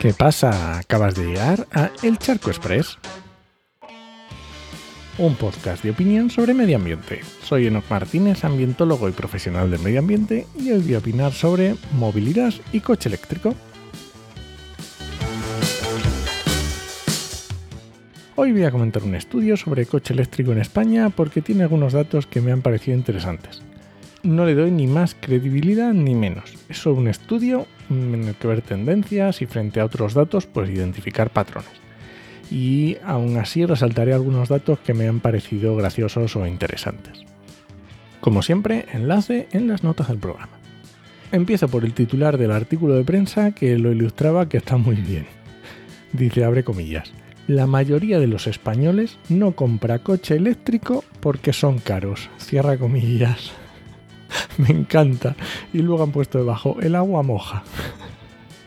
¿Qué 0.00 0.14
pasa? 0.14 0.78
Acabas 0.78 1.14
de 1.14 1.26
llegar 1.26 1.66
a 1.74 1.90
El 2.02 2.16
Charco 2.16 2.48
Express, 2.48 2.96
un 5.18 5.34
podcast 5.34 5.84
de 5.84 5.90
opinión 5.90 6.30
sobre 6.30 6.54
medio 6.54 6.78
ambiente. 6.78 7.20
Soy 7.42 7.66
Enoch 7.66 7.84
Martínez, 7.90 8.42
ambientólogo 8.42 9.10
y 9.10 9.12
profesional 9.12 9.70
del 9.70 9.80
medio 9.80 9.98
ambiente, 9.98 10.46
y 10.58 10.70
hoy 10.70 10.80
voy 10.80 10.94
a 10.94 10.98
opinar 11.00 11.34
sobre 11.34 11.76
movilidad 11.92 12.54
y 12.72 12.80
coche 12.80 13.10
eléctrico. 13.10 13.54
Hoy 18.36 18.52
voy 18.52 18.64
a 18.64 18.70
comentar 18.70 19.02
un 19.02 19.14
estudio 19.14 19.58
sobre 19.58 19.84
coche 19.84 20.14
eléctrico 20.14 20.52
en 20.52 20.62
España 20.62 21.10
porque 21.10 21.42
tiene 21.42 21.64
algunos 21.64 21.92
datos 21.92 22.26
que 22.26 22.40
me 22.40 22.52
han 22.52 22.62
parecido 22.62 22.96
interesantes. 22.96 23.62
No 24.22 24.44
le 24.44 24.54
doy 24.54 24.70
ni 24.70 24.86
más 24.86 25.16
credibilidad 25.18 25.92
ni 25.94 26.14
menos. 26.14 26.54
Es 26.68 26.78
solo 26.78 26.96
un 26.96 27.08
estudio 27.08 27.66
en 27.88 28.24
el 28.24 28.34
que 28.34 28.48
ver 28.48 28.60
tendencias 28.60 29.40
y 29.40 29.46
frente 29.46 29.80
a 29.80 29.84
otros 29.84 30.14
datos 30.14 30.46
pues 30.46 30.68
identificar 30.68 31.30
patrones. 31.30 31.70
Y 32.50 32.98
aún 33.04 33.38
así 33.38 33.64
resaltaré 33.64 34.12
algunos 34.12 34.48
datos 34.48 34.78
que 34.80 34.92
me 34.92 35.08
han 35.08 35.20
parecido 35.20 35.74
graciosos 35.76 36.36
o 36.36 36.46
interesantes. 36.46 37.24
Como 38.20 38.42
siempre, 38.42 38.86
enlace 38.92 39.48
en 39.52 39.68
las 39.68 39.84
notas 39.84 40.08
del 40.08 40.18
programa. 40.18 40.60
Empiezo 41.32 41.68
por 41.68 41.84
el 41.84 41.94
titular 41.94 42.36
del 42.36 42.50
artículo 42.50 42.94
de 42.94 43.04
prensa 43.04 43.52
que 43.52 43.78
lo 43.78 43.92
ilustraba 43.92 44.48
que 44.48 44.58
está 44.58 44.76
muy 44.76 44.96
bien. 44.96 45.26
Dice, 46.12 46.44
abre 46.44 46.64
comillas, 46.64 47.12
la 47.46 47.66
mayoría 47.66 48.18
de 48.18 48.26
los 48.26 48.46
españoles 48.46 49.18
no 49.28 49.52
compra 49.52 50.00
coche 50.00 50.36
eléctrico 50.36 51.04
porque 51.20 51.52
son 51.52 51.78
caros. 51.78 52.28
Cierra 52.38 52.76
comillas. 52.76 53.52
Me 54.58 54.68
encanta. 54.68 55.36
Y 55.72 55.78
luego 55.78 56.02
han 56.02 56.12
puesto 56.12 56.38
debajo, 56.38 56.76
el 56.80 56.94
agua 56.94 57.22
moja. 57.22 57.62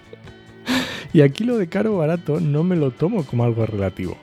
y 1.14 1.22
aquí 1.22 1.44
lo 1.44 1.58
de 1.58 1.68
caro 1.68 1.96
o 1.96 1.98
barato 2.00 2.40
no 2.40 2.64
me 2.64 2.76
lo 2.76 2.92
tomo 2.92 3.24
como 3.26 3.44
algo 3.44 3.66
relativo. 3.66 4.18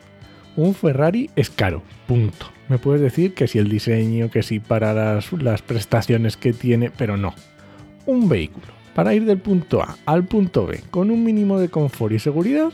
Un 0.57 0.75
Ferrari 0.75 1.31
es 1.37 1.51
caro, 1.51 1.83
punto. 2.07 2.47
Me 2.69 2.79
puedes 2.79 3.01
decir 3.01 3.35
que 3.35 3.49
si 3.49 3.59
el 3.59 3.69
diseño, 3.69 4.31
que 4.31 4.43
si 4.43 4.61
para 4.61 4.93
las, 4.93 5.33
las 5.33 5.63
prestaciones 5.63 6.37
que 6.37 6.53
tiene, 6.53 6.91
pero 6.91 7.17
no. 7.17 7.35
Un 8.07 8.29
vehículo 8.29 8.81
para 8.95 9.15
ir 9.15 9.25
del 9.25 9.39
punto 9.39 9.83
A 9.83 9.97
al 10.05 10.25
punto 10.25 10.67
B 10.67 10.83
con 10.91 11.11
un 11.11 11.23
mínimo 11.23 11.59
de 11.61 11.69
confort 11.69 12.13
y 12.13 12.19
seguridad 12.19 12.71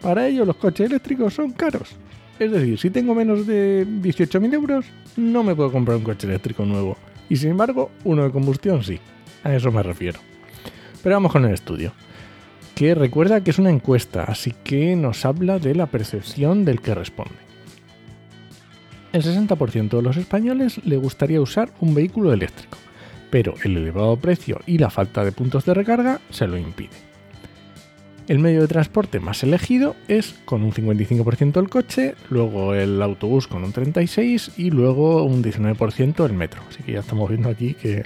para 0.00 0.28
ello 0.28 0.44
los 0.44 0.56
coches 0.56 0.88
eléctricos 0.88 1.34
son 1.34 1.50
caros. 1.52 1.96
Es 2.38 2.52
decir, 2.52 2.78
si 2.78 2.90
tengo 2.90 3.14
menos 3.14 3.46
de 3.46 3.86
18.000 3.86 4.54
euros, 4.54 4.86
no 5.16 5.42
me 5.42 5.54
puedo 5.54 5.72
comprar 5.72 5.96
un 5.96 6.04
coche 6.04 6.26
eléctrico 6.26 6.64
nuevo. 6.64 6.96
Y 7.28 7.36
sin 7.36 7.50
embargo, 7.50 7.90
uno 8.04 8.24
de 8.24 8.30
combustión 8.30 8.82
sí. 8.82 9.00
A 9.42 9.54
eso 9.54 9.70
me 9.70 9.82
refiero. 9.82 10.20
Pero 11.02 11.16
vamos 11.16 11.32
con 11.32 11.44
el 11.44 11.54
estudio. 11.54 11.92
Que 12.74 12.94
recuerda 12.94 13.42
que 13.42 13.50
es 13.50 13.58
una 13.58 13.70
encuesta, 13.70 14.24
así 14.24 14.52
que 14.64 14.96
nos 14.96 15.24
habla 15.24 15.58
de 15.58 15.74
la 15.74 15.86
percepción 15.86 16.64
del 16.64 16.80
que 16.80 16.94
responde. 16.94 17.46
El 19.12 19.22
60% 19.22 19.96
de 19.96 20.02
los 20.02 20.16
españoles 20.16 20.84
le 20.84 20.98
gustaría 20.98 21.40
usar 21.40 21.72
un 21.80 21.94
vehículo 21.94 22.32
eléctrico, 22.34 22.76
pero 23.30 23.54
el 23.64 23.76
elevado 23.76 24.16
precio 24.18 24.60
y 24.66 24.76
la 24.76 24.90
falta 24.90 25.24
de 25.24 25.32
puntos 25.32 25.64
de 25.64 25.72
recarga 25.72 26.20
se 26.28 26.46
lo 26.46 26.58
impide. 26.58 26.90
El 28.28 28.40
medio 28.40 28.62
de 28.62 28.66
transporte 28.66 29.20
más 29.20 29.44
elegido 29.44 29.94
es 30.08 30.34
con 30.44 30.64
un 30.64 30.72
55% 30.72 31.60
el 31.60 31.68
coche, 31.68 32.16
luego 32.28 32.74
el 32.74 33.00
autobús 33.00 33.46
con 33.46 33.62
un 33.62 33.72
36% 33.72 34.54
y 34.56 34.70
luego 34.70 35.22
un 35.22 35.44
19% 35.44 36.24
el 36.24 36.32
metro. 36.32 36.60
Así 36.68 36.82
que 36.82 36.92
ya 36.92 37.00
estamos 37.00 37.28
viendo 37.28 37.48
aquí 37.48 37.74
que 37.74 38.02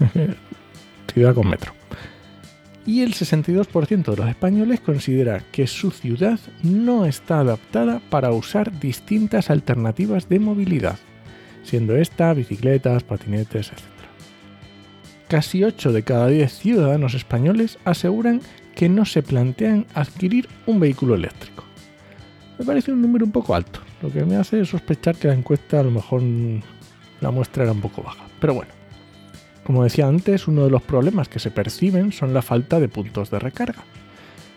ciudad 1.14 1.34
con 1.34 1.48
metro. 1.48 1.72
Y 2.84 3.00
el 3.00 3.14
62% 3.14 4.10
de 4.10 4.16
los 4.16 4.28
españoles 4.28 4.80
considera 4.80 5.42
que 5.50 5.66
su 5.66 5.92
ciudad 5.92 6.38
no 6.62 7.06
está 7.06 7.40
adaptada 7.40 8.00
para 8.10 8.32
usar 8.32 8.78
distintas 8.78 9.48
alternativas 9.48 10.28
de 10.28 10.40
movilidad, 10.40 10.98
siendo 11.62 11.96
esta 11.96 12.34
bicicletas, 12.34 13.02
patinetes, 13.02 13.68
etc. 13.68 13.82
Casi 15.28 15.64
8 15.64 15.92
de 15.92 16.02
cada 16.02 16.28
10 16.28 16.52
ciudadanos 16.52 17.12
españoles 17.12 17.78
aseguran 17.84 18.40
que 18.78 18.88
no 18.88 19.04
se 19.04 19.24
plantean 19.24 19.86
adquirir 19.92 20.48
un 20.66 20.78
vehículo 20.78 21.16
eléctrico. 21.16 21.64
Me 22.60 22.64
parece 22.64 22.92
un 22.92 23.02
número 23.02 23.24
un 23.24 23.32
poco 23.32 23.56
alto, 23.56 23.80
lo 24.00 24.08
que 24.08 24.24
me 24.24 24.36
hace 24.36 24.64
sospechar 24.64 25.16
que 25.16 25.26
la 25.26 25.34
encuesta 25.34 25.80
a 25.80 25.82
lo 25.82 25.90
mejor 25.90 26.22
la 27.20 27.32
muestra 27.32 27.64
era 27.64 27.72
un 27.72 27.80
poco 27.80 28.04
baja. 28.04 28.24
Pero 28.40 28.54
bueno, 28.54 28.70
como 29.64 29.82
decía 29.82 30.06
antes, 30.06 30.46
uno 30.46 30.62
de 30.62 30.70
los 30.70 30.80
problemas 30.80 31.28
que 31.28 31.40
se 31.40 31.50
perciben 31.50 32.12
son 32.12 32.32
la 32.32 32.40
falta 32.40 32.78
de 32.78 32.88
puntos 32.88 33.32
de 33.32 33.40
recarga. 33.40 33.82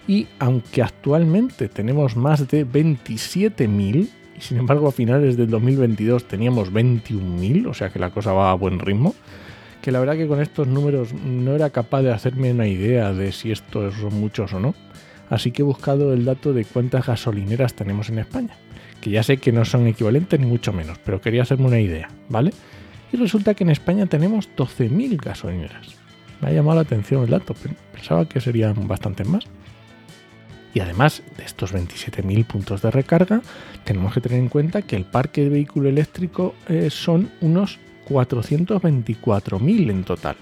Y 0.07 0.27
aunque 0.38 0.83
actualmente 0.83 1.67
tenemos 1.67 2.15
más 2.15 2.47
de 2.47 2.63
27.000, 2.63 4.07
y 4.38 4.39
sin 4.39 4.59
embargo 4.59 4.88
a 4.88 4.91
finales 4.91 5.35
del 5.35 5.49
2022 5.49 6.27
teníamos 6.27 6.71
21.000, 6.71 7.67
o 7.67 7.73
sea 7.73 7.89
que 7.89 7.97
la 7.97 8.11
cosa 8.11 8.33
va 8.33 8.51
a 8.51 8.53
buen 8.53 8.77
ritmo, 8.77 9.15
que 9.81 9.92
la 9.92 10.00
verdad 10.00 10.16
que 10.16 10.28
con 10.28 10.42
estos 10.42 10.68
números 10.68 11.14
no 11.14 11.56
era 11.56 11.69
capaz 11.69 12.03
de 12.03 12.12
hacerme 12.12 12.52
una 12.52 12.68
idea 12.68 13.14
de 13.14 13.31
si 13.31 13.52
estos 13.52 13.96
son 13.96 14.14
muchos 14.19 14.53
o 14.53 14.59
no. 14.59 14.75
Así 15.30 15.52
que 15.52 15.62
he 15.62 15.66
buscado 15.66 16.14
el 16.14 16.25
dato 16.25 16.53
de 16.53 16.66
cuántas 16.66 17.08
gasolineras 17.08 17.74
tenemos 17.74 18.09
en 18.09 18.19
España, 18.19 18.58
que 19.00 19.09
ya 19.09 19.24
sé 19.24 19.38
que 19.38 19.52
no 19.52 19.64
son 19.64 19.88
equivalentes 19.88 20.40
ni 20.40 20.46
mucho 20.46 20.74
menos, 20.74 21.00
pero 21.06 21.22
quería 21.22 21.44
hacerme 21.44 21.68
una 21.68 21.80
idea, 21.80 22.09
¿vale? 22.28 22.52
Y 23.14 23.18
resulta 23.18 23.53
que 23.53 23.64
en 23.64 23.69
España 23.69 24.06
tenemos 24.06 24.50
12.000 24.56 25.22
gasolineras. 25.24 25.96
Me 26.42 26.50
ha 26.50 26.53
llamado 26.53 26.75
la 26.75 26.81
atención 26.81 27.24
el 27.24 27.30
dato, 27.30 27.56
pensaba 27.94 28.28
que 28.28 28.42
serían 28.42 28.88
bastantes 28.88 29.28
más. 29.28 29.46
Y 30.74 30.80
además 30.80 31.22
de 31.38 31.44
estos 31.44 31.74
27.000 31.74 32.46
puntos 32.46 32.81
de 32.81 32.92
recarga, 32.92 33.42
tenemos 33.84 34.13
que 34.13 34.22
tener 34.22 34.40
en 34.40 34.50
cuenta 34.50 34.81
que 34.81 34.96
el 34.96 35.06
parque 35.06 35.44
de 35.44 35.50
vehículo 35.50 35.90
eléctrico 35.90 36.56
eh, 36.68 36.90
son 36.90 37.30
unos 37.42 37.80
424.000 38.11 39.89
en 39.89 40.03
total, 40.03 40.35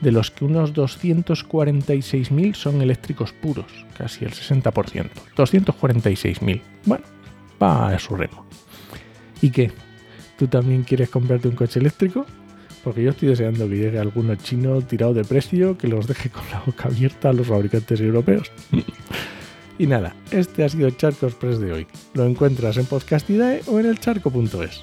de 0.00 0.12
los 0.12 0.30
que 0.30 0.44
unos 0.44 0.74
246.000 0.74 2.54
son 2.54 2.82
eléctricos 2.82 3.32
puros, 3.32 3.86
casi 3.96 4.24
el 4.24 4.32
60%. 4.32 5.10
246.000. 5.36 6.60
Bueno, 6.84 7.04
va 7.62 7.88
a 7.88 7.98
su 7.98 8.16
remo. 8.16 8.44
¿Y 9.40 9.50
qué? 9.50 9.70
¿Tú 10.38 10.48
también 10.48 10.82
quieres 10.82 11.10
comprarte 11.10 11.48
un 11.48 11.54
coche 11.54 11.78
eléctrico? 11.78 12.26
Porque 12.82 13.02
yo 13.02 13.10
estoy 13.10 13.28
deseando 13.28 13.68
que 13.68 13.76
llegue 13.76 13.98
alguno 13.98 14.34
chino 14.34 14.82
tirado 14.82 15.14
de 15.14 15.24
precio 15.24 15.78
que 15.78 15.86
los 15.86 16.06
deje 16.08 16.30
con 16.30 16.42
la 16.50 16.60
boca 16.66 16.88
abierta 16.88 17.30
a 17.30 17.32
los 17.32 17.46
fabricantes 17.46 18.00
europeos. 18.00 18.50
y 19.78 19.86
nada, 19.86 20.16
este 20.32 20.64
ha 20.64 20.68
sido 20.68 20.88
el 20.88 20.96
Charco 20.96 21.26
Express 21.26 21.60
de 21.60 21.72
hoy. 21.72 21.86
Lo 22.14 22.26
encuentras 22.26 22.76
en 22.76 22.86
Podcastidae 22.86 23.62
o 23.68 23.78
en 23.78 23.86
elcharco.es. 23.86 24.82